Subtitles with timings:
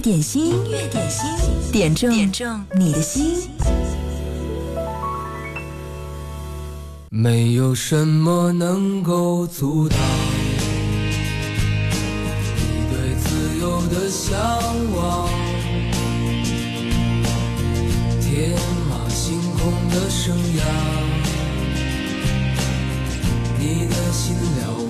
[0.00, 1.26] 点心，音乐点心，
[1.70, 3.36] 点中点中你的心。
[7.10, 9.98] 没有什么能够阻挡
[12.58, 14.38] 你对自由的向
[14.94, 15.28] 往，
[18.22, 18.52] 天
[18.88, 20.62] 马行空的生涯，
[23.58, 24.89] 你的心了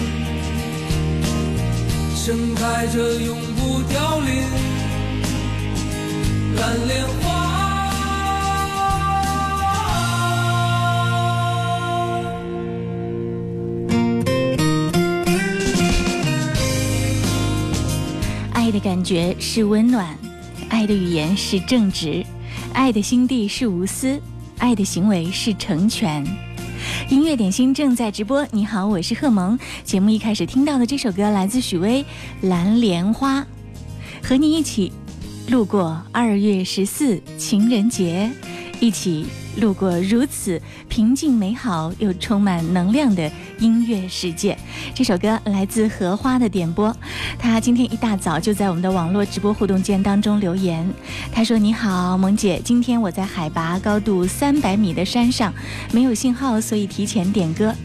[2.23, 4.43] 盛开着永不凋零
[6.55, 7.31] 蓝莲花。
[18.53, 20.15] 爱的感觉是温暖，
[20.69, 22.23] 爱的语言是正直，
[22.73, 24.21] 爱的心地是无私，
[24.59, 26.23] 爱的行为是成全。
[27.11, 29.59] 音乐点心正在直播，你好，我是贺萌。
[29.83, 32.05] 节目一开始听到的这首歌来自许巍，
[32.47, 33.41] 《蓝莲花》，
[34.25, 34.93] 和你一起
[35.49, 38.31] 路过二月十四情人节，
[38.81, 39.25] 一起。
[39.57, 43.29] 路过如此平静、美好又充满能量的
[43.59, 44.57] 音乐世界，
[44.95, 46.95] 这首歌来自荷花的点播。
[47.37, 50.89] 他今天一大早就在我们的网络直播互动间当中留言，
[51.33, 55.53] 他说：“你好，萌姐，今天我在海拔高度三百米的山上，
[55.91, 57.75] 没有信号，所以提前点歌。”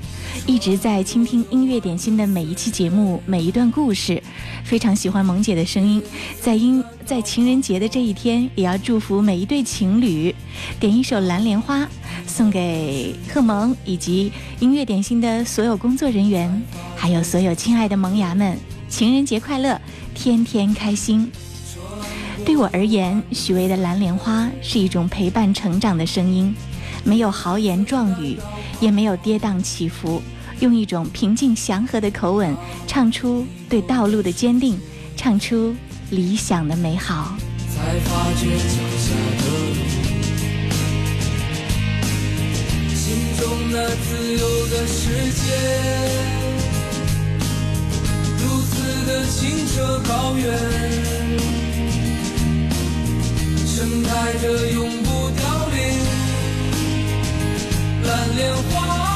[0.45, 4.23] 一直在倾听音乐点心的每一期节目，每一段故事，
[4.65, 6.03] 非常喜欢萌姐的声音。
[6.41, 10.35] 在音在情人节的这一天，也要祝福每一对情侣。
[10.79, 11.85] 点一首《蓝莲花》，
[12.27, 16.63] 送给贺萌以及音乐点心的所有工作人员，
[16.97, 18.59] 还有所有亲爱的萌芽们，
[18.89, 19.81] 情人节快乐，
[20.15, 21.31] 天天开心。
[22.45, 26.55] 对我而言，许巍的《蓝莲花》是一种陪伴成长的声音，
[27.07, 28.37] 没有豪言壮语。
[28.79, 30.21] 也没有跌宕起伏，
[30.61, 32.55] 用一种平静祥和的口吻，
[32.87, 34.79] 唱出对道路的坚定，
[35.17, 35.75] 唱出
[36.11, 37.35] 理想的美好。
[37.75, 39.81] 才发觉脚下的路，
[42.95, 45.43] 心中那自由的世界，
[48.37, 48.75] 如此
[49.07, 50.45] 的清澈高远，
[53.67, 55.66] 盛开着永不凋。
[58.07, 59.16] 蓝莲花。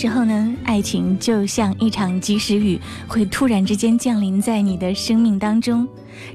[0.00, 5.86] 时候呢，爱情就像一场及时雨，会突然之间降临在你的生命当中。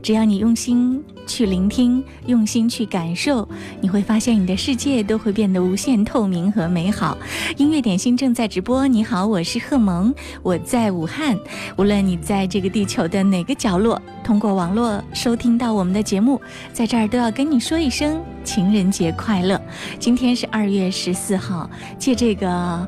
[0.03, 3.47] 只要你用心去聆听，用心去感受，
[3.81, 7.17] 你会发现你的世界都会变得无限透明和美好。
[7.57, 10.13] 音乐点心正在直播，你好，我是贺萌，
[10.43, 11.35] 我在武汉。
[11.75, 16.39] 无论你在这个地球的哪个角落，通过网络收听到我们的节目，
[16.71, 19.59] 在这儿都要跟你说一声情人节快乐。
[19.97, 22.87] 今天是二月十四号，借这个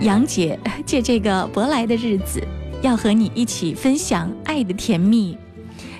[0.00, 2.40] 杨姐，借这个舶来的日子。
[2.80, 5.36] 要和你一起分享爱的甜蜜。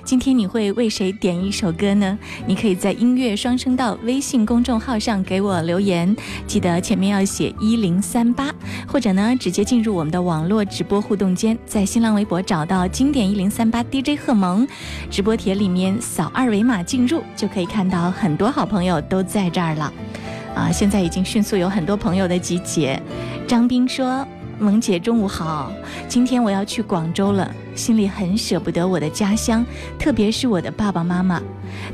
[0.05, 2.17] 今天你会为谁点一首歌呢？
[2.47, 6.15] 你可以在音乐双声道微信公众号上给我留言，
[6.47, 8.49] 记得前面要写一零三八，
[8.87, 14.65] 或者呢直接进入我们的网络直播互动间，在新浪微博找到经典一零三八 DJ 贺萌，
[15.11, 19.93] 直播帖里面扫二维码进入，就可以看到很多好朋友都在这儿了。
[20.55, 22.99] 啊，现在已经迅速有很多朋友的集结。
[23.49, 24.23] 张斌说。
[24.59, 25.71] 萌姐，中午好。
[26.07, 29.65] 今天我要去广州了，心里很舍不得我的家乡，
[29.97, 31.41] 特别是我的爸爸妈妈，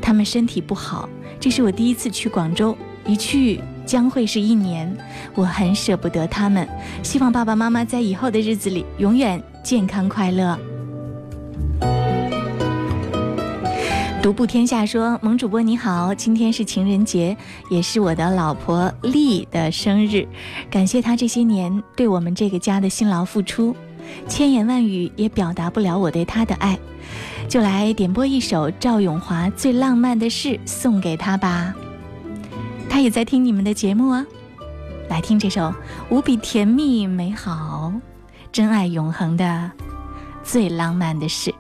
[0.02, 1.08] 他们身体不好。
[1.40, 2.76] 这是我第一次去广州，
[3.06, 4.94] 一去将会是一年，
[5.36, 6.68] 我很舍不得他们。
[7.04, 10.58] 希望爸爸妈妈在以后的日子里永远健康快乐。
[14.26, 17.38] 独步天下说：“萌主播你好，今天是情人节，
[17.70, 20.28] 也是我的老婆丽的生日，
[20.68, 23.76] 感谢她这些年对我们这个家的辛劳付出，
[24.28, 26.76] 千言万语也表达不了我对她的爱，
[27.48, 31.72] 就来点播一首赵咏华最浪漫的事送给她吧。
[32.90, 34.26] 她也在听你们的节目啊，
[35.08, 35.72] 来听这首
[36.10, 37.94] 无比甜蜜美好、
[38.52, 39.72] 真爱永恒的
[40.42, 41.54] 最浪漫的事。”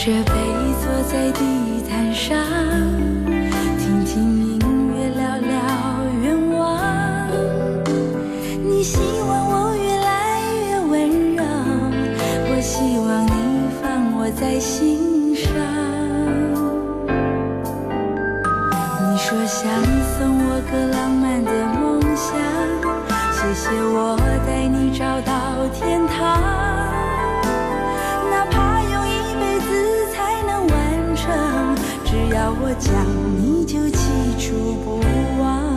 [0.00, 0.29] 着
[32.62, 32.92] 我讲，
[33.40, 34.00] 你就记
[34.38, 35.00] 住不
[35.40, 35.69] 忘。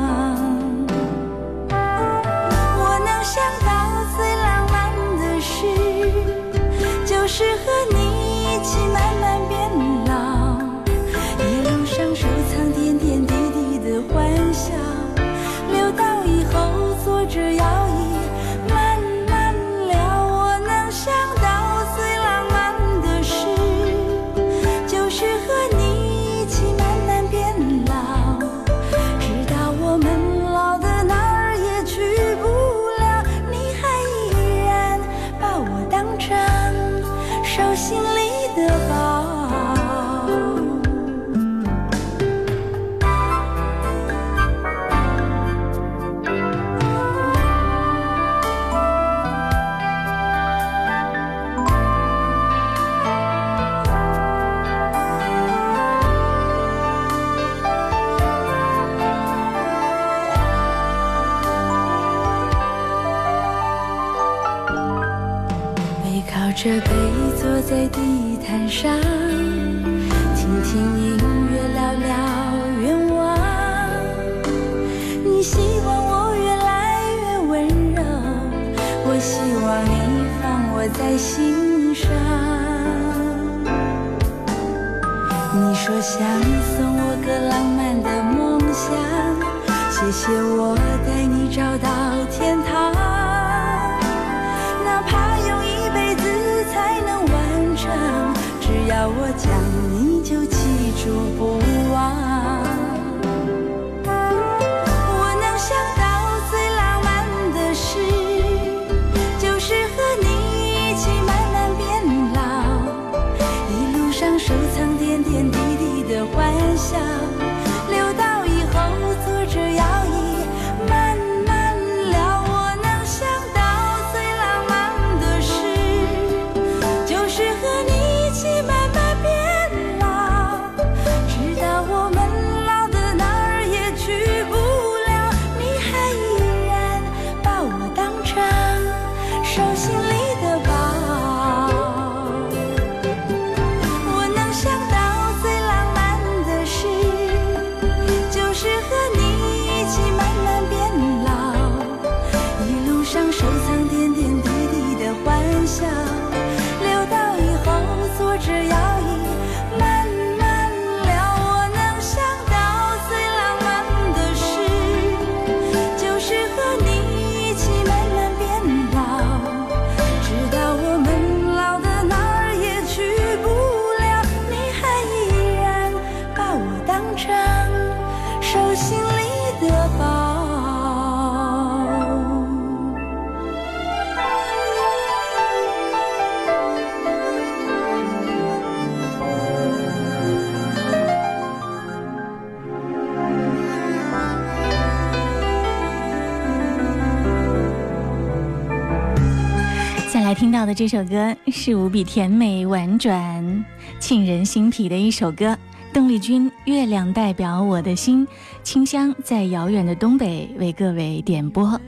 [200.84, 203.66] 这首歌是无比甜美婉转、
[204.02, 205.58] 沁人心脾的一首歌。
[205.94, 208.28] 邓丽君《月亮代表我的心》，
[208.64, 211.80] 清香在遥远的东北为各位点播。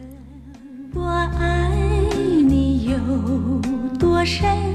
[0.93, 1.75] 我爱
[2.47, 4.74] 你有多深？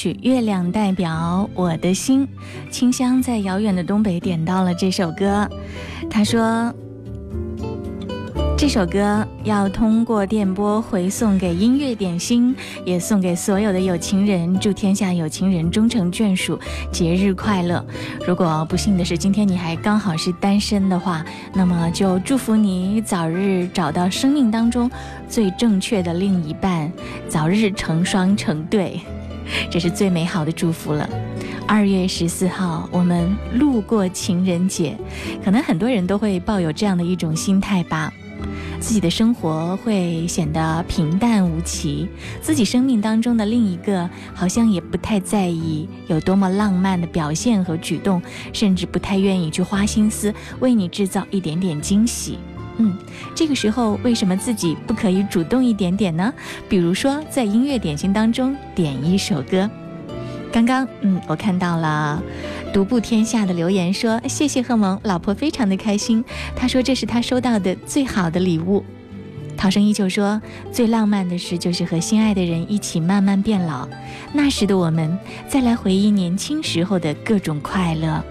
[0.00, 2.26] 曲《月亮代表我的心》，
[2.70, 5.46] 清香在遥远的东北点到了这首歌。
[6.08, 6.72] 他说，
[8.56, 16.58] 这首歌要通过电波回送给音乐点心，也送给所有的有情人，祝天下有情人终成眷属，
[16.90, 17.84] 节日快乐。
[18.26, 24.90] 如果不幸的是今天你还刚好是单身的话，那么就祝福你早日找到生命当中
[25.28, 26.90] 最正确的另一半，
[27.28, 28.98] 早日成双成对，
[29.70, 31.08] 这是最美好的祝福了。
[31.66, 34.96] 二月十四号，我们路过情人节，
[35.44, 38.12] 可能很多人都会抱有这样的一种心态吧。
[38.80, 42.08] 自己的生活会显得平淡无奇，
[42.40, 48.22] 自己生命当中的另一个好像也不太在意有多么浪漫的表现和举动，
[48.54, 52.38] 甚至不太愿意去花心思为你制造一点点惊喜。
[52.80, 52.96] 嗯，
[53.34, 56.32] 这个时候为什么自己不可以主动一点点呢？
[56.66, 59.68] 比如说在音乐点心当中点一首歌。
[60.50, 62.20] 刚刚，嗯，我看到了
[62.72, 66.24] 独步天下的留言说：“谢谢贺萌，老婆非常的开心。
[66.56, 68.82] 她说这是她收到的最好的礼物。”
[69.58, 70.40] 涛声依旧说，
[70.72, 73.86] 最浪漫的事就是和心爱的人一起慢慢变老，
[74.32, 78.24] 那时的我们再来回忆年轻时候的各种快乐。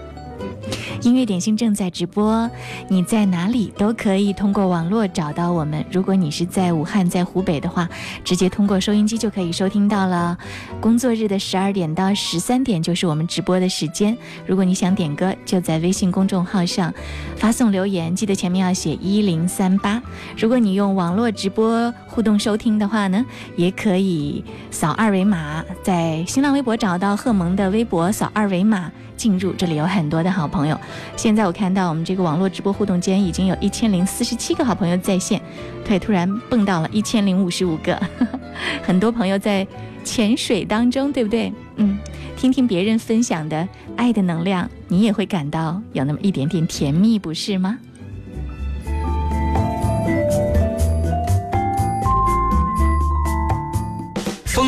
[1.02, 2.48] 音乐点心正在直播，
[2.88, 5.82] 你在哪里都可以通过网络找到我们。
[5.90, 7.88] 如果你是在武汉、在湖北的话，
[8.22, 10.36] 直接通过收音机就可以收听到了。
[10.78, 14.14] 工作日的十二点到十三点就是我们直播的时间。
[14.46, 16.92] 如果你想点歌，就在微信公众号上
[17.36, 20.02] 发送留言，记得前面要写一零三八。
[20.36, 23.24] 如果你用网络直播互动收听的话呢，
[23.56, 28.92] 也可以扫二维码，在新浪微博找到贺萌的微博，扫二维码。
[29.16, 30.80] 进入这里有很多的好朋友。
[31.16, 35.40] 现在我看到我们这个网络直播互动间已经有一千零四十七个好朋友在线，
[35.84, 38.00] 对，突然蹦到了一千零五十五个，
[38.82, 39.66] 很多朋友在
[40.04, 41.52] 潜水当中，对不对？
[41.76, 41.98] 嗯，
[42.36, 47.78] 听听别人分享的爱的能量，你也会感到有那么一点点甜蜜，不是吗？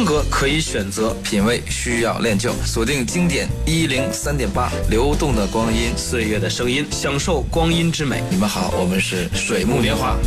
[0.03, 2.53] 风格可以选择，品味需要练就。
[2.65, 8.21] 锁定经典一零三点八，流动的光阴，岁月的声音，享受光阴之美。
[8.29, 10.19] 你们好，我们是水木年华。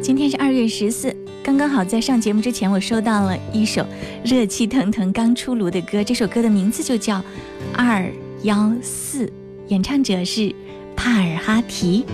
[0.00, 3.84] 今天是二月十四，刚刚好在上节目之前，我收到了一首
[4.24, 7.18] 热气腾腾刚出炉的歌，这首歌的名字就叫
[7.76, 8.10] 《二
[8.44, 9.26] 幺四》，
[9.68, 10.50] 演唱者是
[10.96, 12.06] 帕尔哈提。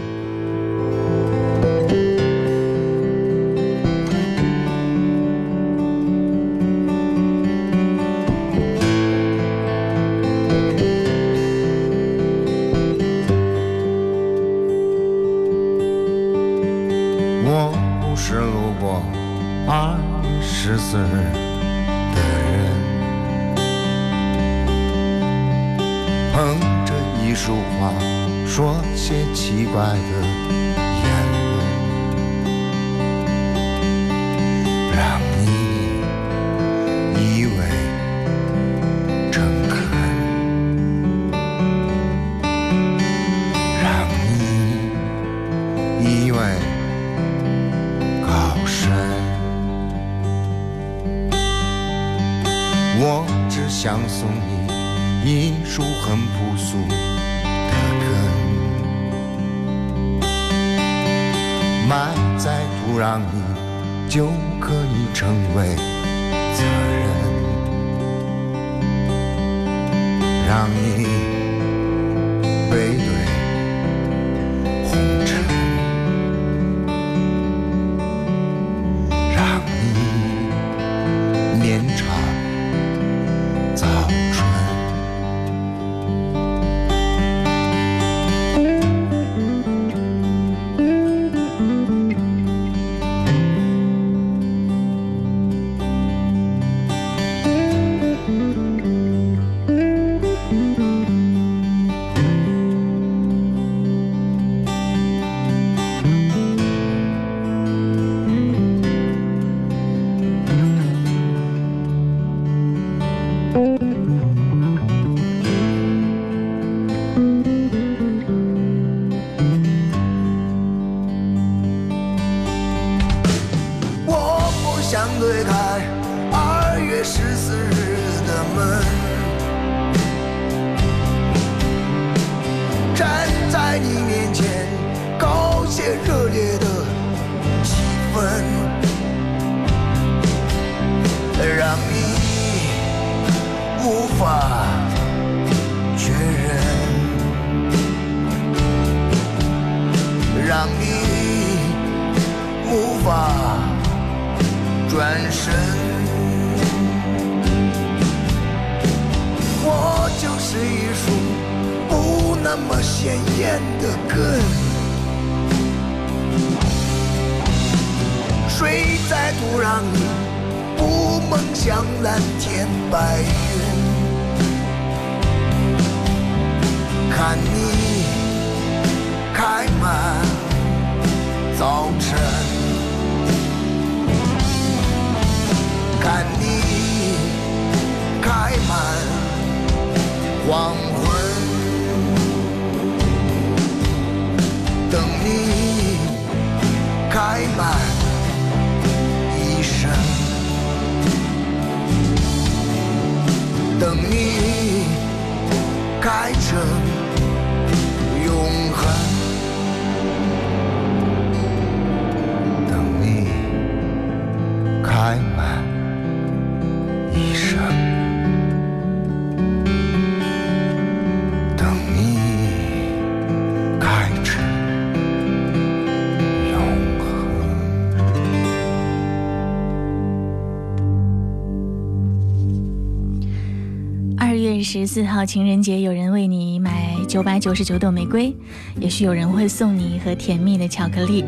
[234.92, 238.34] 四号情人节，有人为你买九百九十九朵玫瑰，
[238.80, 241.24] 也许有人会送你一盒甜蜜的巧克力，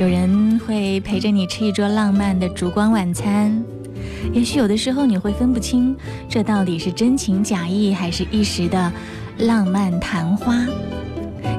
[0.00, 3.62] 有人会陪着你吃一桌浪漫的烛光晚餐，
[4.32, 5.94] 也许有的时候你会分不清
[6.28, 8.92] 这到底是真情假意还是一时的
[9.38, 10.66] 浪漫昙花。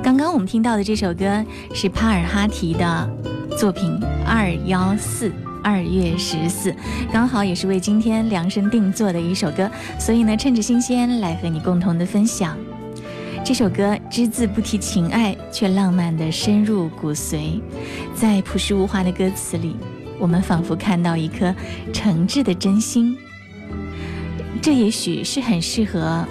[0.04, 1.41] 刚刚我们听到的这首歌
[1.74, 3.10] 是帕尔哈提的
[3.58, 3.89] 作品
[4.28, 5.30] 《二幺四》。
[5.65, 6.71] 二月十四，
[7.12, 9.67] 刚好也是为今天量身定做的一首歌，
[9.99, 12.56] 所以呢，趁着新鲜来和你共同的分享。
[13.43, 17.60] 这首歌只字不提情爱，却浪漫的深入骨髓。
[18.13, 19.75] 在朴实无华的歌词里，
[20.19, 21.51] 我们仿佛看到一颗
[21.91, 23.17] 诚挚的真心。
[24.62, 26.23] 这也许是很适合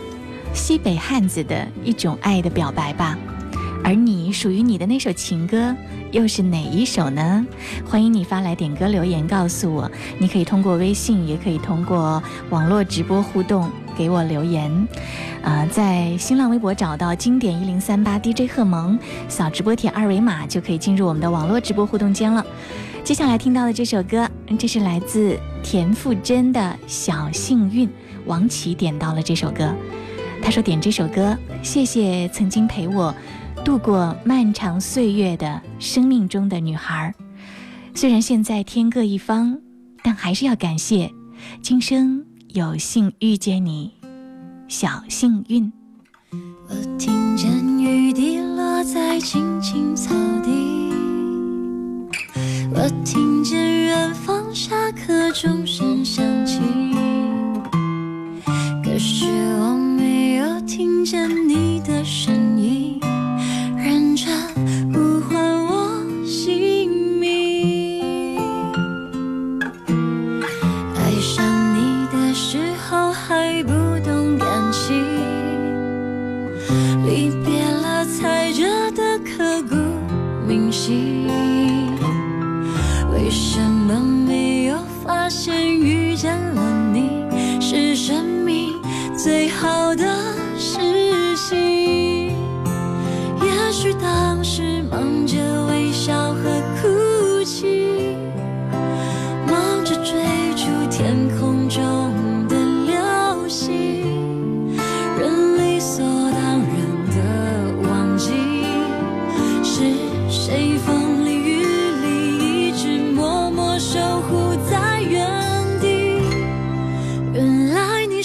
[0.52, 3.18] 西北汉子的一种爱的表白吧。
[3.84, 5.76] 而你属于你的那首情歌。
[6.10, 7.44] 又是哪一首呢？
[7.84, 9.90] 欢迎你发来点歌留言告诉我。
[10.18, 14.70] 你可以通过微信，也可以通过网络直播互动给我留言。
[15.42, 18.96] 啊，在新浪微博找到经典一零三八 DJ 贺萌，
[19.28, 22.46] 扫直播帖二维码就可以进入我们的网络直播互动间了。
[23.02, 27.88] 接下来听到的这首歌，这是来自田馥甄的《小幸运》，
[28.24, 29.74] 王琦点到了这首歌。
[30.40, 33.12] 他说点这首歌，谢谢曾经陪我。
[33.64, 37.12] 度过漫长岁月的生命中的女孩，
[37.94, 39.58] 虽然现在天各一方，
[40.02, 41.10] 但还是要感谢
[41.62, 43.90] 今生有幸遇见你，
[44.68, 45.72] 小幸运。
[46.68, 50.92] 我听见雨滴落在青青草地，
[52.70, 56.60] 我听见远方下课钟声响起，
[58.84, 59.24] 可是
[59.58, 62.53] 我没有听见你的声音。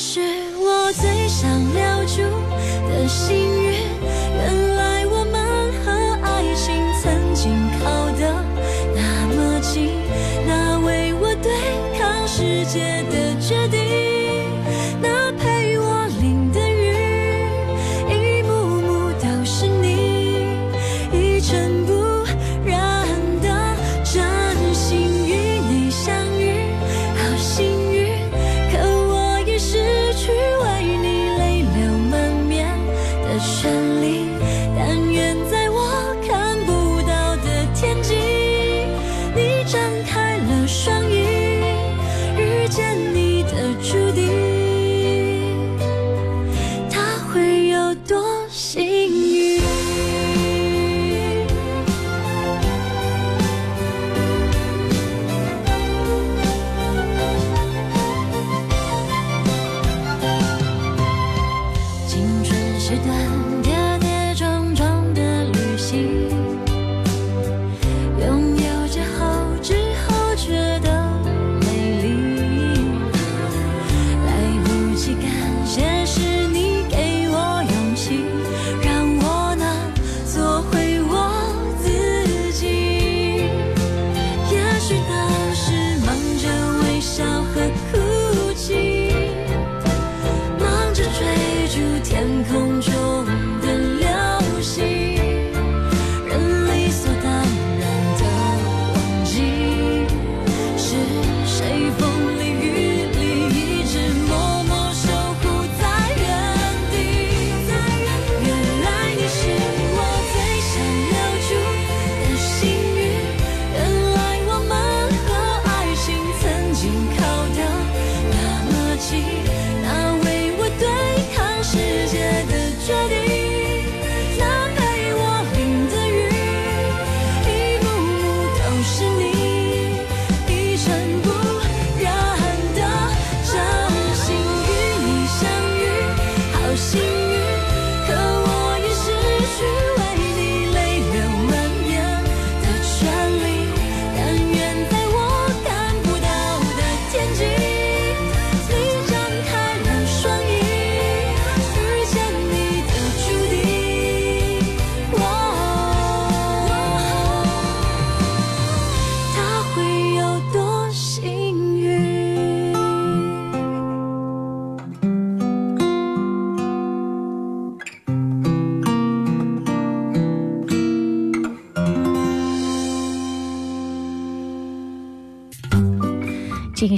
[0.01, 0.21] 是
[0.55, 2.21] 我最想留住
[2.87, 3.38] 的心。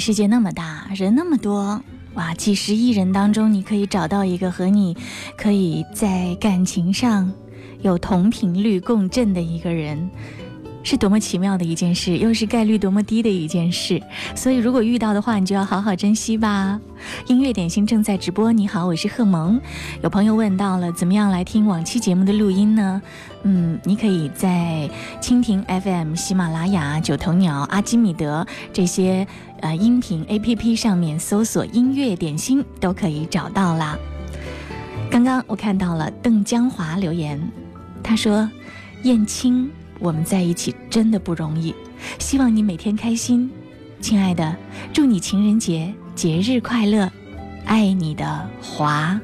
[0.01, 1.79] 世界那么大，人那么多，
[2.15, 4.97] 哇，几十亿人当中，你可以找到一个和你
[5.37, 7.31] 可以在感情上
[7.83, 10.09] 有同频率共振的一个人。
[10.83, 14.01] 是多么奇妙的一件事，又是概率多么低的一件事。
[14.35, 16.79] 所以，如果遇到的话，你就要好好珍惜吧。
[17.27, 18.51] 音乐点心正在直播。
[18.51, 19.59] 你好，我是贺萌。
[20.03, 23.01] 有朋友问到了，怎么样来听往期节目的录音呢？
[23.43, 24.89] 嗯，你可以在
[25.21, 29.25] 蜻蜓 FM、喜马拉雅、九头鸟、阿基米德这些
[29.61, 33.97] 呃音频 APP 上面搜索“音乐点心”，都可以找到啦。
[35.09, 37.41] 刚刚我看到了邓江华留言，
[38.03, 38.49] 他说
[39.03, 39.69] ：“燕青。”
[40.01, 41.73] 我们在一起真的不容易，
[42.19, 43.49] 希望你每天开心，
[44.01, 44.57] 亲爱的，
[44.91, 47.09] 祝你情人节节日快乐，
[47.65, 49.21] 爱你的华。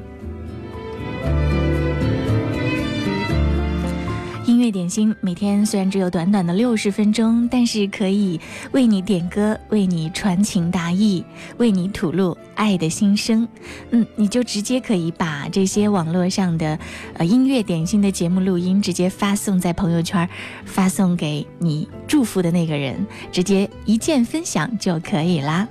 [4.70, 8.40] 点心每天虽然只有短短的六十分钟，但是可以
[8.72, 11.24] 为你点歌，为你传情达意，
[11.56, 13.46] 为你吐露爱的心声。
[13.90, 16.78] 嗯，你就直接可以把这些网络上的
[17.14, 20.28] 呃音乐点心的节目录音直接发送在朋友圈，
[20.64, 25.66] 发送给你祝福的那个人，直接一键分享就可以啦。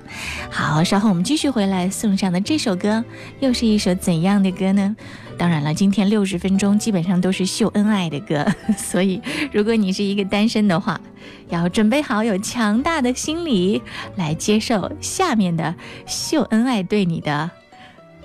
[0.50, 3.04] 好，稍后我们继续回来送上的这首歌，
[3.40, 4.96] 又是一首怎样的歌呢？
[5.38, 8.44] 当然了，今天六十分钟基本上都是秀恩爱的歌，
[8.76, 9.22] 所以
[9.52, 11.00] 如果你是一个单身的话，
[11.48, 13.80] 要准备好有强大的心理
[14.16, 15.72] 来接受下面的
[16.06, 17.48] 秀恩爱对你的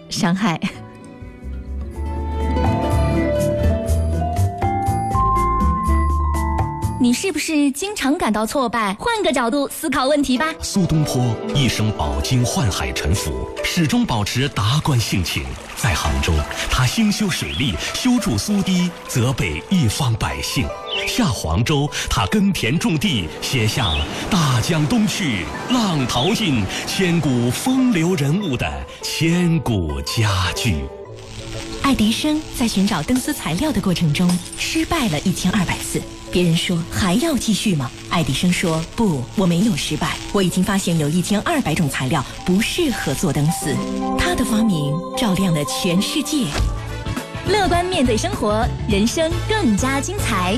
[0.10, 0.60] 伤害。
[7.04, 8.96] 你是不是经常感到挫败？
[8.98, 10.46] 换个角度思考问题吧。
[10.62, 15.44] 苏东坡一生饱经宦海沉浮，始终保持达观性情。
[15.76, 16.32] 在杭州，
[16.72, 20.66] 他兴修水利，修筑苏堤，泽北一方百姓；
[21.06, 23.94] 下黄州，他耕田种地，写下
[24.32, 28.66] “大江东去，浪淘尽，千古风流人物”的
[29.02, 30.78] 千古佳句。
[31.82, 36.02] 爱迪生在寻找灯丝材料的过程中，失败了一千二百次。
[36.34, 37.92] 别人说还要继续吗？
[38.10, 43.76] 爱迪生说不，我没有失败，我已经发现有一千二百种材料不适合做灯丝。
[44.18, 46.48] 他的发明照亮了全世界。
[47.48, 50.58] 乐观面对生活，人生更加精彩。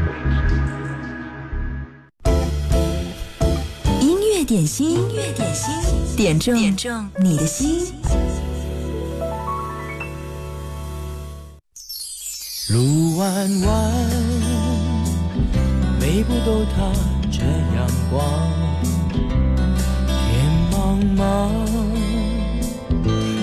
[4.51, 5.73] 点心，音乐点心，
[6.17, 7.85] 点中点中你的心。
[12.67, 13.93] 路弯弯，
[16.01, 16.91] 每步都踏
[17.31, 17.45] 着
[17.77, 18.51] 阳光。
[20.27, 20.29] 天
[20.69, 21.49] 茫茫，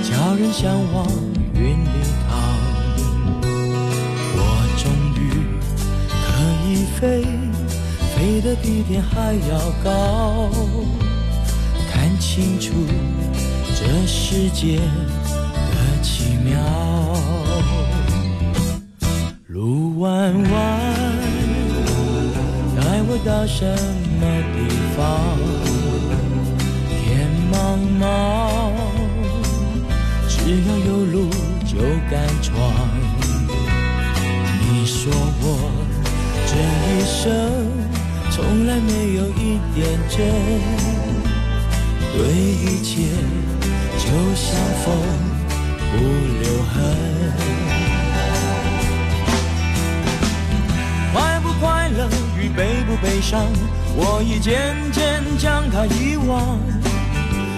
[0.03, 1.07] 叫人向往
[1.55, 2.37] 云里逃。
[4.37, 4.39] 我
[4.77, 5.19] 终于
[6.21, 6.29] 可
[6.69, 7.48] 以飞。
[8.19, 10.51] 飞得比天还要高，
[11.93, 12.73] 看清楚
[13.77, 16.59] 这世界的奇妙。
[19.47, 20.53] 路弯弯，
[22.75, 23.65] 带我到什
[24.19, 24.59] 么地
[24.97, 24.99] 方？
[26.91, 27.57] 天茫
[28.01, 28.03] 茫，
[30.29, 30.35] 只
[30.67, 31.31] 要有路
[31.65, 31.79] 就
[32.11, 32.51] 敢闯。
[34.61, 35.47] 你说我
[36.49, 36.51] 这
[36.91, 37.78] 一生。
[38.39, 40.17] 从来没有一点真，
[42.15, 43.03] 对一切
[43.99, 44.95] 就像风
[45.91, 45.97] 不
[46.41, 46.73] 留痕。
[51.13, 52.09] 快不快乐
[52.41, 53.45] 与悲不悲伤，
[53.97, 56.61] 我已渐渐将它遗忘。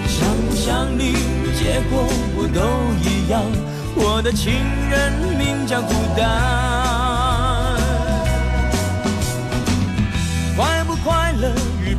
[0.07, 1.13] 想不想你，
[1.59, 2.59] 结果我都
[3.07, 3.43] 一样。
[3.93, 4.51] 我的情
[4.89, 7.00] 人名叫孤单。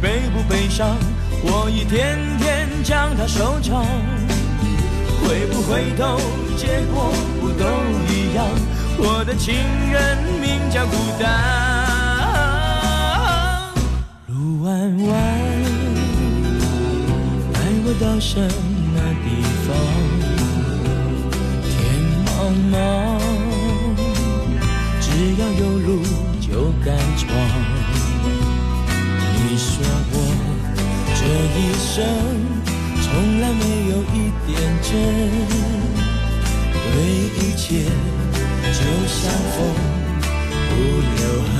[0.01, 0.97] 悲不悲伤？
[1.43, 3.85] 我一天天将它收藏。
[5.23, 6.19] 回不回头？
[6.57, 7.65] 结果不都
[8.13, 8.45] 一样？
[8.99, 9.55] 我的情
[9.91, 11.23] 人名叫孤单。
[14.27, 14.71] 路弯
[15.07, 15.13] 弯，
[17.53, 19.27] 带我到什么地
[19.67, 19.69] 方？
[21.71, 21.73] 天
[22.27, 22.31] 茫
[22.73, 22.75] 茫，
[25.01, 25.07] 只
[25.41, 25.89] 要有路
[26.41, 27.29] 就敢闯。
[31.33, 32.05] 这一生
[33.01, 34.93] 从来没有一点真，
[36.93, 36.95] 对
[37.39, 37.79] 一切切
[38.65, 39.65] 就像风
[40.69, 40.73] 不
[41.17, 41.23] 留
[41.55, 41.57] 痕。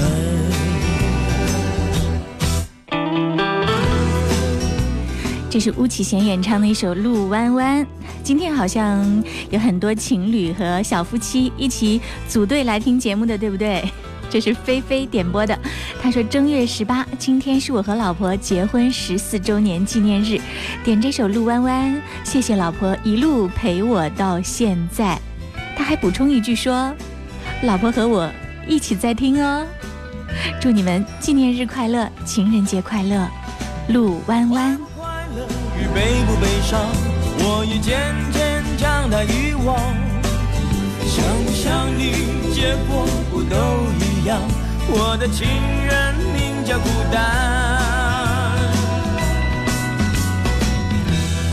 [5.49, 7.83] 这是巫启贤演唱的一首《路弯弯》。
[8.23, 13.83] 今天好像有很多情侣和小夫妻一起组队来听节目的，对不对？
[14.29, 15.59] 这是菲菲点播的，
[16.03, 20.37] 他说正月十八，今天是我和老婆结婚十四周年纪念日，
[20.83, 25.17] 点这首《路弯弯》，谢谢老婆一路陪我到现在。
[25.77, 26.93] 他还补充一句说，
[27.63, 28.29] 老婆和我
[28.67, 29.65] 一起在听哦，
[30.61, 33.29] 祝你们纪念日快乐，情人节快乐，
[33.93, 34.77] 《路弯弯》。
[35.79, 36.81] 与悲不悲伤，
[37.39, 39.77] 我已渐渐将它遗忘。
[41.07, 43.57] 想不想你，结果不都
[44.05, 44.41] 一样？
[44.89, 45.47] 我的情
[45.87, 47.21] 人名叫孤单。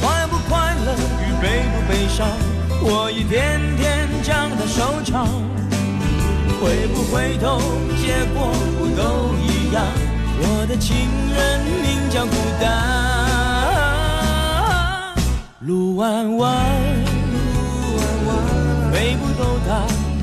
[0.02, 2.28] 快不快乐与悲不悲伤，
[2.82, 5.28] 我一天天将它收藏。
[6.62, 7.62] 回不回头，
[8.02, 9.86] 结果不都一样？
[10.42, 10.96] 我的情
[11.34, 12.66] 人名叫孤单。
[15.60, 16.56] 路弯弯，
[17.32, 17.38] 路
[17.98, 18.30] 弯弯
[18.92, 19.70] 背不走它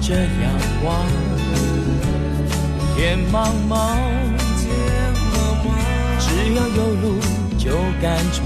[0.00, 0.24] 这样
[0.84, 1.25] 弯。
[2.96, 3.76] 天茫茫，
[4.56, 4.64] 天
[5.20, 5.68] 茫茫
[6.18, 7.20] 只要有路
[7.58, 8.40] 就敢闯。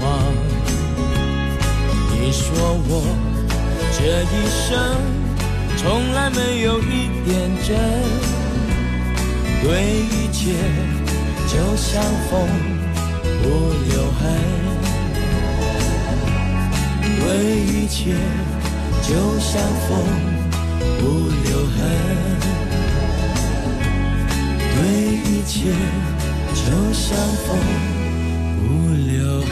[2.11, 2.43] 你说
[2.85, 2.91] 我
[3.93, 4.67] 这一生
[5.77, 7.69] 从来没有一点真，
[9.63, 9.63] 对
[10.11, 10.51] 一切
[11.47, 12.31] 就像风
[13.41, 13.47] 不
[13.87, 14.19] 留痕。
[17.21, 17.23] 对
[17.55, 18.13] 一切
[19.01, 19.09] 就
[19.39, 19.49] 像
[19.87, 19.89] 风
[20.99, 21.01] 不
[21.45, 21.79] 留痕，
[24.81, 25.69] 对一切
[26.55, 27.15] 就像
[27.45, 27.55] 风
[28.57, 28.63] 不
[28.95, 29.47] 留痕。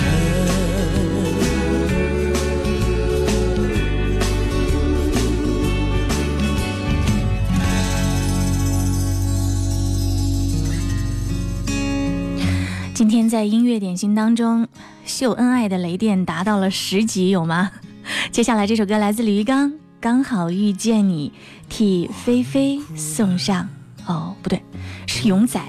[12.95, 14.67] 今天在音乐点心当中。
[15.05, 17.69] 秀恩爱的雷电达到了十级，有吗？
[18.31, 21.31] 接下来这首歌来自李玉刚，《刚好遇见你》，
[21.71, 23.69] 替菲菲送上。
[24.09, 24.61] 哦，不对，
[25.07, 25.61] 是勇仔。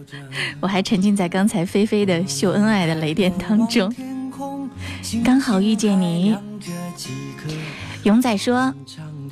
[0.60, 3.94] 我还沉浸在刚才菲菲的秀恩爱的雷电当中。
[5.22, 6.34] 刚好遇见你，
[8.04, 8.72] 勇仔说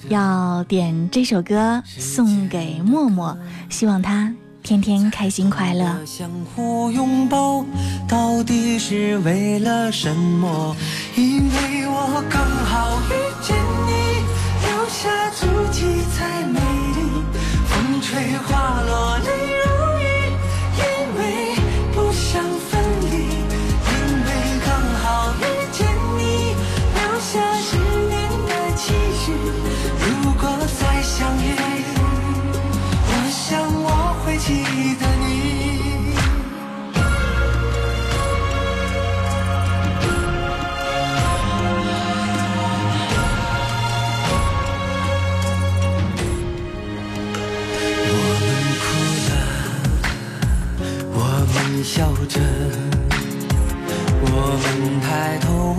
[0.09, 3.37] 要点这首歌送给默默，
[3.71, 4.33] 希望他。
[4.63, 6.05] 天天开心快乐。
[6.05, 7.65] 相互拥抱，
[8.07, 10.77] 到底是为了什么？
[11.17, 14.21] 因为我刚好遇见你，
[14.69, 16.61] 留下足迹才美
[18.11, 19.50] 吹花落泪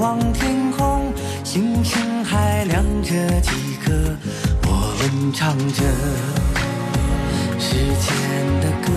[0.01, 3.51] 望天空，星星还亮着几
[3.85, 3.91] 颗，
[4.65, 5.83] 我们唱着。
[7.59, 8.09] 时间
[8.61, 8.89] 的歌，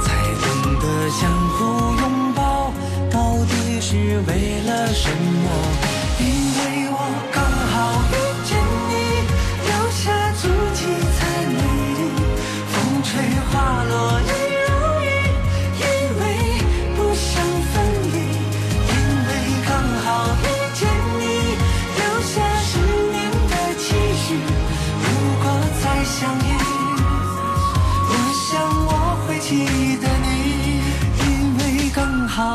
[0.00, 0.06] 才
[0.40, 0.46] 懂
[0.80, 1.58] 得相互
[2.00, 2.72] 拥抱，
[3.10, 5.46] 到底是为了什么？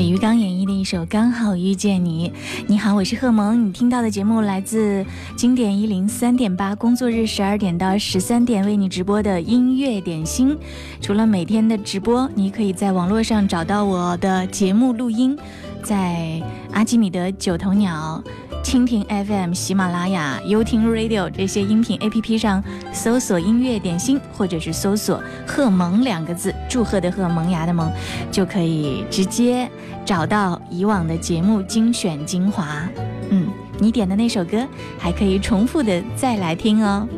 [0.00, 2.30] 李玉刚演绎的一首《刚好遇见你》。
[2.66, 3.66] 你好，我是贺萌。
[3.66, 5.04] 你听到的节目来自
[5.36, 10.56] 经典一零三点八，工作日十二点到十三点为你直播的音乐点心。
[11.02, 15.38] 除了每天的直播，你可以在网络上找到我的节目录音，
[15.82, 16.40] 在
[16.72, 18.22] 阿基米德九头鸟。
[18.62, 22.62] 蜻蜓 FM、喜马拉雅、优听 Radio 这些音频 APP 上
[22.92, 27.90] 搜索“音乐点心”或者是搜索“贺萌”两个字，祝贺的贺，萌芽的萌，
[28.30, 29.68] 就可以直接
[30.04, 32.86] 找到以往的节目精选精华。
[33.30, 34.64] 嗯，你点的那首歌
[34.98, 37.08] 还可以重复的再来听哦。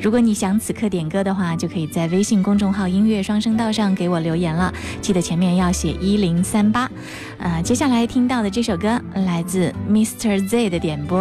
[0.00, 6.90] 如果你想此刻点歌的话，就可以在微信公众号“音乐双声道”上给我留言了，记得前面要写一零三八。
[7.38, 10.46] 呃，接下来听到的这首歌来自 Mr.
[10.46, 11.18] Z 的点播，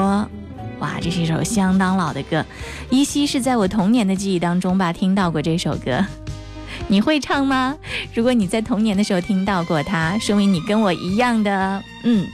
[0.80, 2.45] 哇，这是一首相当老的歌，
[2.89, 6.06] 依稀是在我童年的记忆当中吧，听到过这首歌。
[6.89, 7.76] 你会唱吗？
[8.14, 12.28] 如果你在童年的时候听到过它，说明你跟我一样的，嗯，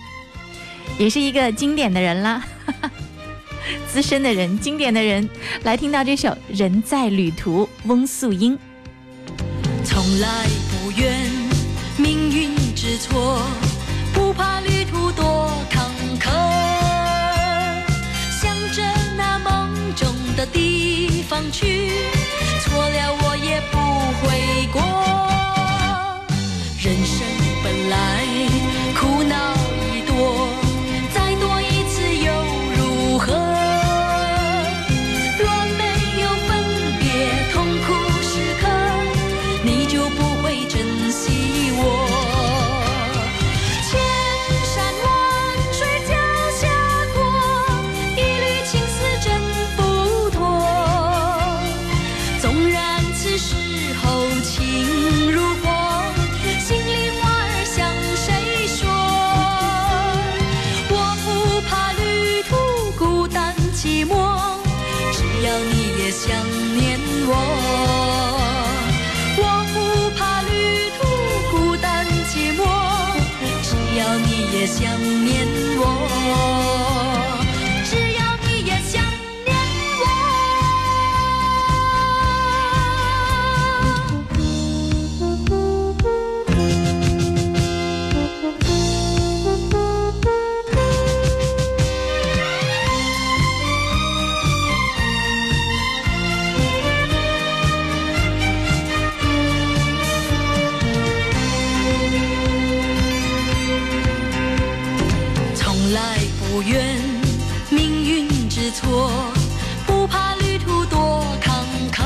[0.99, 2.43] 也是一个经典的人啦。
[3.87, 5.29] 资深的人，经典的人，
[5.63, 8.57] 来听到这首《人在旅途》，翁素英。
[9.85, 11.29] 从来不怨
[11.97, 13.41] 命运之错，
[14.13, 15.85] 不怕旅途多坎
[16.19, 16.31] 坷，
[18.41, 18.81] 向着
[19.17, 21.91] 那梦中的地方去，
[22.63, 23.77] 错了我也不
[24.21, 24.81] 悔过。
[26.81, 27.25] 人生
[27.63, 27.95] 本来
[28.99, 29.52] 苦恼
[108.73, 109.11] 错，
[109.85, 111.55] 不怕旅途多坎
[111.91, 112.03] 坷，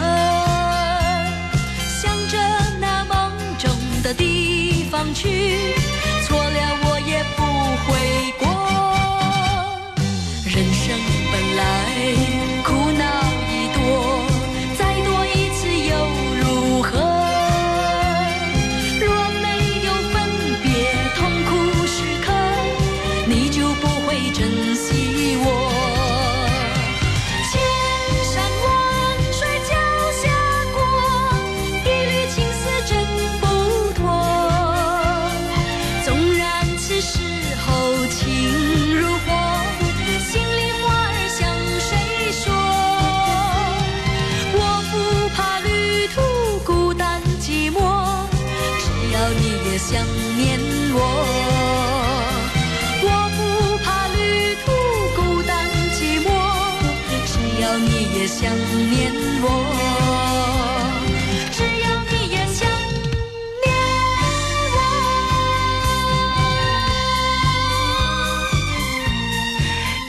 [2.01, 2.37] 向着
[2.81, 3.71] 那梦中
[4.03, 5.73] 的地方去，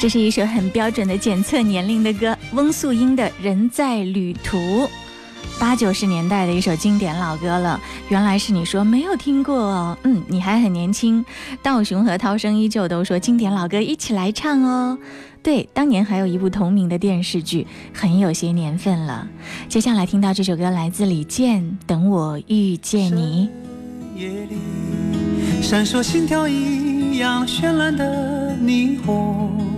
[0.08, 4.56] 是一首很标准的检测年龄的歌，翁素英的《人在旅途》，
[5.60, 7.80] 八九十年代的一首经典老歌了。
[8.08, 11.24] 原来是你说没有听过哦，嗯，你还很年轻。
[11.62, 14.98] 道雄和涛声依旧都说经典老歌一起来唱哦。
[15.42, 19.28] 对，当年还有一部同名的电视剧，很有些年份了。
[19.68, 23.48] 接下来听到这首歌来自李健，《等我遇见你》。
[24.20, 24.56] 夜里
[25.62, 29.77] 闪烁心跳一样绚烂的霓虹。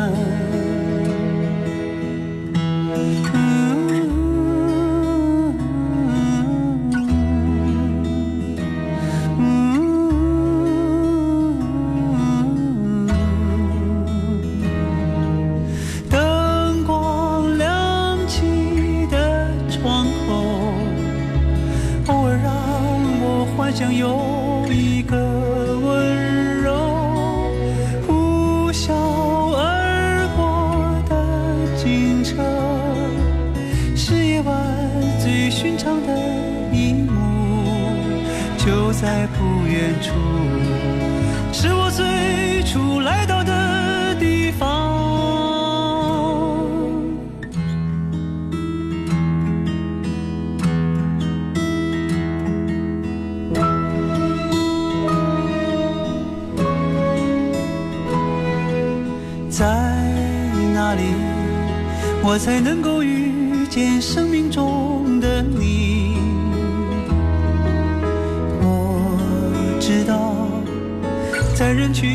[62.23, 66.15] 我才能够遇见生命中的你？
[68.61, 70.47] 我知道，
[71.55, 72.09] 在人群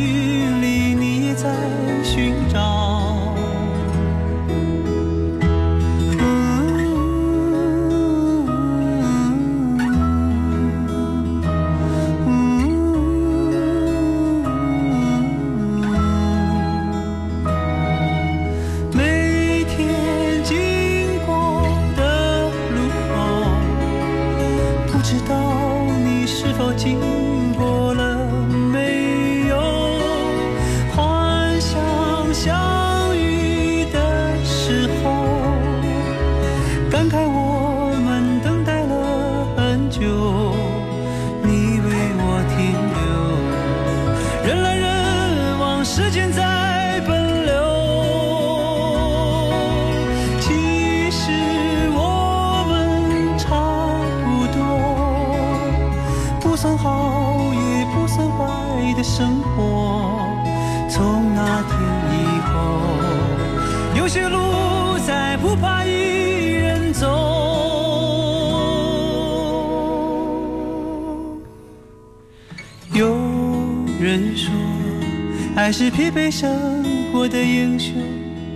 [76.16, 77.92] 爱是疲惫生活的英雄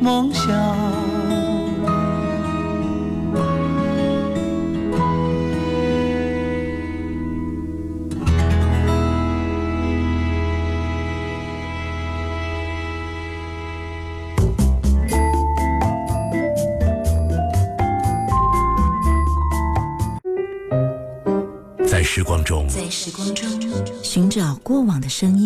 [0.01, 0.49] 梦想。
[21.87, 23.47] 在时光中，在时光中
[24.03, 25.40] 寻找过往的声音，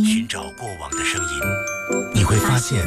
[2.67, 2.83] 现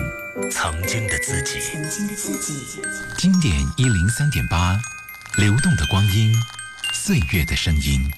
[0.49, 1.59] 曾经的自己。
[1.59, 2.81] 曾经的自己。
[3.15, 4.75] 经典一零三点八，
[5.37, 6.33] 流动的光阴，
[6.95, 8.11] 岁月的声音。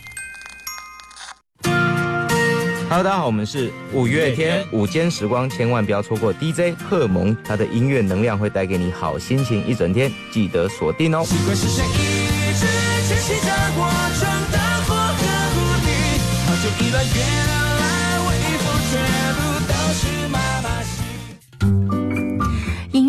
[2.87, 11.25] Hello，大家好，我们是五月天午间时光，千万不要错过 DJ 贺蒙，他的音乐能量会带给你好心情一整天，记得锁定哦。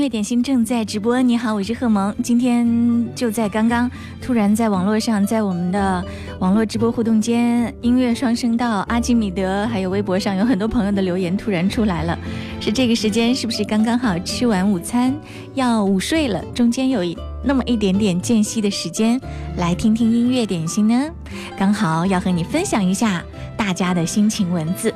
[0.00, 2.14] 乐点心正在直播，你好，我是贺萌。
[2.22, 2.66] 今天
[3.14, 6.02] 就在刚刚，突然在网络上，在我们的
[6.38, 12.18] 网络直播互动间，音乐双声道、阿基米德，还有微博上有很多朋友的留言突然出来了，
[12.62, 15.14] 是这个时间，是不是刚刚好吃完午餐
[15.52, 16.42] 要午睡了？
[16.54, 19.20] 中间有一那么一点点间隙的时间，
[19.58, 21.10] 来听听音乐点心呢？
[21.58, 23.22] 刚好要和你分享一下
[23.54, 24.94] 大家的心情文字。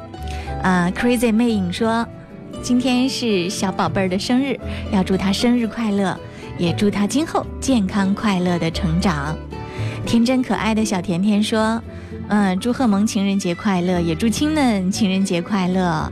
[0.62, 2.06] 啊、c r a z y 魅影说。
[2.64, 4.58] 今天是小宝贝儿的生日，
[4.90, 6.18] 要祝他生日快乐，
[6.56, 9.36] 也祝他今后健康快乐的成长。
[10.06, 11.78] 天真可爱的小甜甜说
[12.28, 16.10] ：“嗯，祝贺萌情人节快乐，也祝亲们情人节快乐。”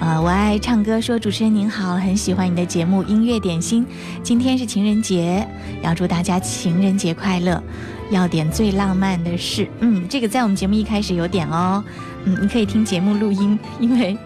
[0.00, 3.86] 呃，我爱唱歌说：“主持人您好，很喜欢你的节目音乐点心。
[4.22, 5.46] 今天是情人节，
[5.82, 7.62] 要祝大家情人节快乐。
[8.10, 11.84] 要点最浪漫的事，嗯，这个在我们节目一开始有点哦，
[12.24, 14.16] 嗯，你可以听节目录音，因为。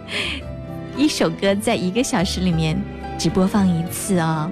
[0.99, 2.76] 一首歌在一个小时里面
[3.16, 4.51] 只播放一次哦。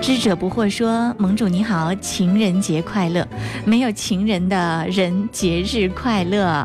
[0.00, 3.26] 知者不惑说：“盟主你好，情人节快乐！
[3.64, 6.64] 没有情人的人节日快乐。”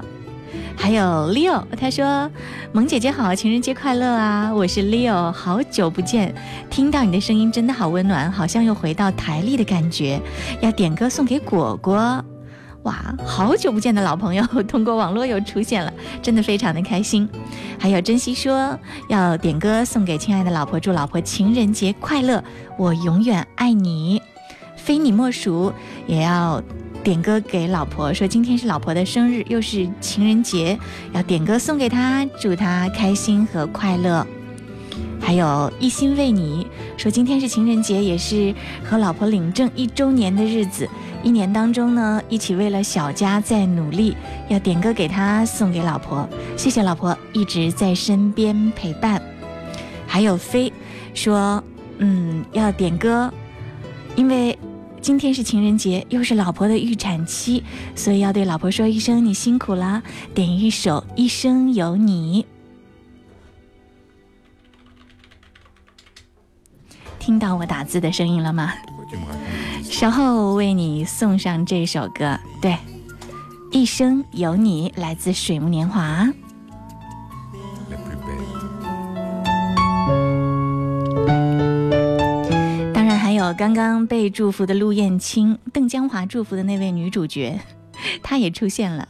[0.77, 2.29] 还有 Leo，他说
[2.71, 4.53] ：“萌姐姐好，情人节快乐啊！
[4.53, 6.33] 我是 Leo，好久不见，
[6.69, 10.21] 听到你的声音真的好温暖，好像又回到台历的感觉。
[10.61, 12.23] 要点歌送给果果。”
[12.83, 17.27] 哇，好久不见的老朋友， 通过网络又出现了，真的非常的开心。
[17.79, 18.77] 还有珍惜说
[19.09, 22.43] 要点歌送给亲爱的老婆，祝老婆情人节快乐，
[22.77, 24.21] 我永远爱你，
[24.75, 25.71] 非你莫属。
[26.07, 26.61] 也要
[27.03, 30.77] 点歌给老婆，说今天是老婆的生日，又是情人节，
[31.13, 34.27] 要点歌送给她，祝她开心和快乐。
[35.19, 36.67] 还有一心为你
[36.97, 40.87] 说，今天是情人节，也是和老婆领证一周年的日子。
[41.23, 44.15] 一年当中呢，一起为了小家在努力，
[44.49, 46.27] 要点歌给他送给老婆，
[46.57, 49.21] 谢谢老婆一直在身边陪伴。
[50.05, 50.71] 还有飞
[51.13, 51.63] 说，
[51.99, 53.33] 嗯，要点歌，
[54.17, 54.59] 因为
[54.99, 57.63] 今天是情人节，又是老婆的预产期，
[57.95, 60.03] 所以要对老婆说一声你辛苦了，
[60.35, 62.45] 点一首《一生有你》。
[67.23, 68.73] 听到我打字的声音了吗？
[69.81, 72.71] 稍后为你送上这首歌，对，
[73.71, 76.27] 《一生有你》来自水木年华。
[82.93, 87.57] 当然还有刚刚被祝福的陆燕青、邓江华祝福的那位女主角，
[88.21, 89.07] 她也出现了。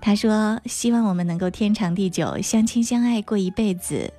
[0.00, 4.12] 她说：“希望我们能够天长地久，相亲相爱过一辈子。”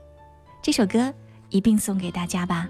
[0.64, 1.14] 这首歌
[1.50, 2.70] 一并送给大家吧。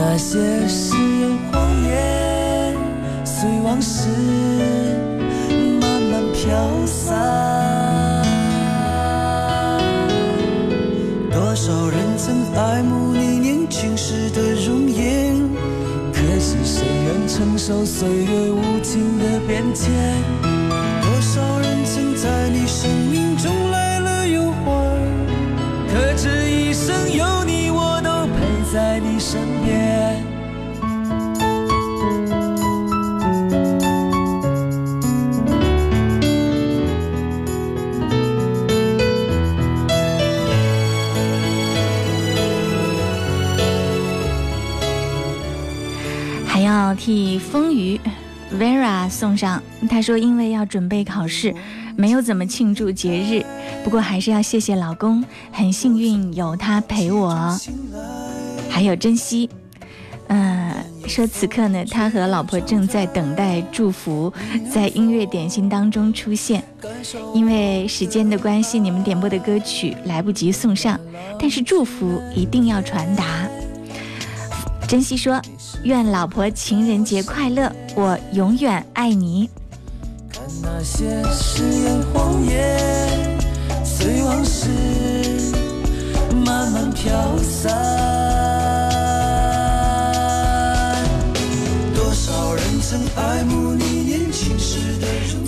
[0.00, 0.38] 那些
[0.68, 2.76] 誓言谎言，
[3.24, 4.08] 随往事
[5.80, 8.22] 慢慢飘散。
[11.32, 15.34] 多少人曾爱慕你年轻时的容颜，
[16.12, 19.92] 可惜谁愿承受岁月无情的变迁？
[21.02, 23.17] 多少人曾在你生命
[46.94, 48.00] 替风雨
[48.52, 51.54] Vera 送上，他说因为要准备考试，
[51.96, 53.44] 没有怎么庆祝节日，
[53.84, 57.58] 不过还是要谢谢老公，很幸运有他陪我，
[58.70, 59.50] 还有珍惜。
[60.28, 60.74] 嗯，
[61.06, 64.30] 说此刻呢，他和老婆正在等待祝福
[64.70, 66.62] 在音乐点心当中出现，
[67.34, 71.00] 因为时间的关系，你们点播的歌曲来不及送上，
[71.40, 73.48] 但是祝福一定要传达。
[74.88, 75.40] 珍惜说。
[75.84, 79.48] 愿老婆情人节快乐，我永远爱你。
[80.32, 83.38] 看那些誓言谎言，
[83.84, 84.66] 随往事
[86.44, 87.70] 慢慢飘散。
[91.94, 93.84] 多少人曾爱慕你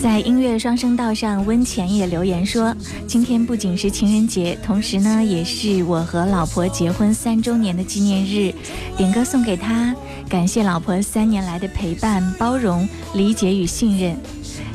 [0.00, 2.74] 在音乐双声道上，温浅也留言说
[3.06, 8.52] ：“今天不仅是情人节，同时呢，也是我和老婆结婚三周年的纪念日。
[8.96, 9.94] 点歌送给她。”
[10.28, 14.16] 感谢老婆三年来的陪伴、包容、理解与信任。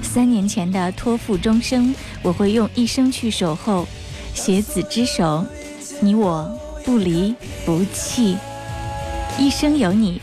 [0.04, 3.88] 三年前的托付终生，我会用一生去守候。
[4.34, 5.46] 携子之手，
[6.02, 6.46] 你我
[6.84, 7.34] 不离
[7.66, 8.38] 不弃，
[9.40, 10.22] 一生有你。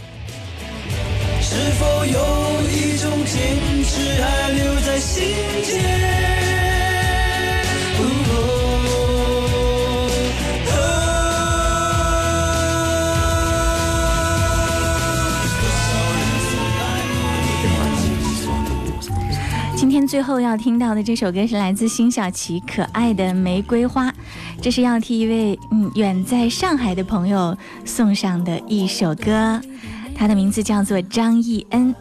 [1.41, 2.13] 是否有
[2.71, 3.57] 一种坚
[3.93, 5.23] 是还留在心
[5.63, 5.83] 间？
[19.77, 24.09] 今天最后要听到的这首歌是来自辛晓琪《可爱的玫瑰花》，
[24.63, 29.61] 这是要替一位嗯远在上海的朋友送上的一首歌，
[30.15, 31.95] 他的名字叫做张艺恩。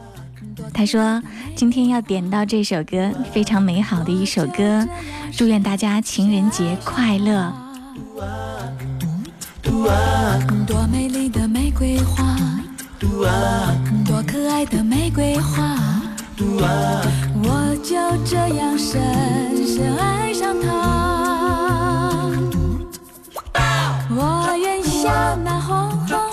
[0.74, 1.22] 他说
[1.55, 4.88] 今天要点到这首歌，非常美好的一首歌，
[5.36, 7.53] 祝愿大家情人节快乐。
[10.65, 12.36] 多美丽的玫瑰花，
[14.05, 15.78] 多可爱的玫瑰花。
[17.43, 17.95] 我就
[18.26, 20.69] 这样深深爱上他。
[24.09, 26.30] 我愿像那红红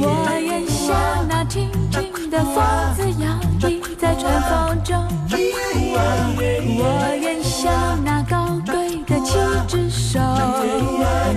[0.00, 0.02] 我
[0.40, 0.96] 愿像
[1.28, 2.54] 那轻轻的风
[2.96, 3.28] 子，摇
[3.60, 5.06] 曳在春风中。
[6.80, 6.82] 我
[7.20, 10.18] 愿像那高贵的牵只手，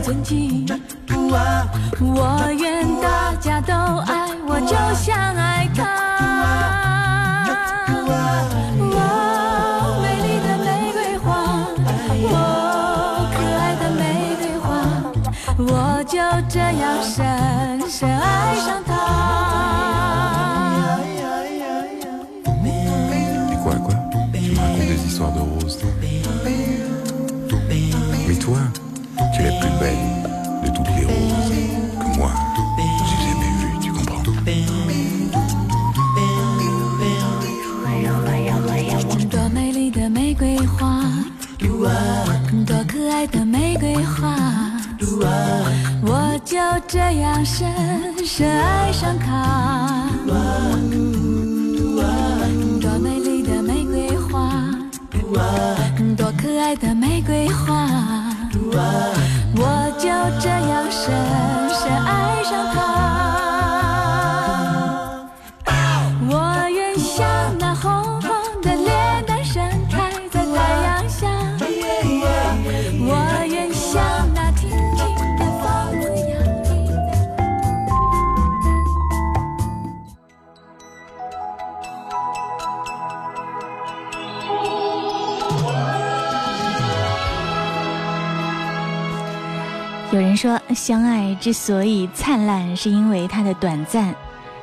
[0.01, 0.65] 前进。
[1.99, 5.79] 我愿大家都爱我，就像爱他。
[8.79, 11.27] 哦，美丽的玫瑰花，
[12.31, 12.35] 哦，
[13.33, 14.01] 可爱的玫
[14.39, 14.65] 瑰花，
[15.57, 16.17] 我就
[16.47, 17.19] 这样生。
[18.01, 19.30] 深爱上他。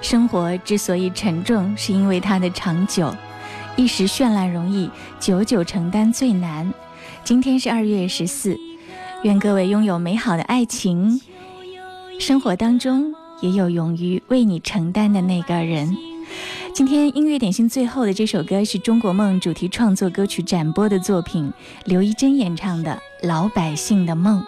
[0.09, 3.15] 生活之所以沉重是因为它的长久
[3.77, 4.89] 一时绚烂容易
[5.21, 6.73] 久久承担最难。
[7.25, 8.59] 今天是二月十四
[9.23, 11.21] 愿各位拥有美好的爱情
[12.19, 15.95] 生活当中也有勇于为你承担的那个人。
[16.73, 21.53] 今天音乐点心最后的这首歌是中国梦主题创作歌曲展播的作品
[21.85, 24.43] 刘一珍演唱的老百姓的梦。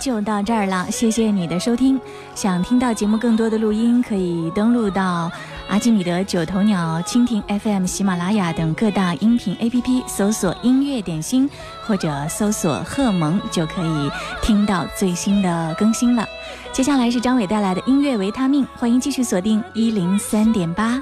[0.00, 2.00] 就到这儿了，谢谢你的收听。
[2.34, 5.30] 想听到节目更多的录音，可以登录到
[5.68, 11.48] 阿基米德、九头鸟、蜻蜓 FM、喜马拉雅等各大音频 APP 搜索“音乐点心”
[11.86, 14.10] 或者搜索“贺蒙”，就可以
[14.42, 16.26] 听到最新的更新了。
[16.72, 21.00] 接下来是张伟带来的音乐维他命，欢迎继续锁定一零三点八。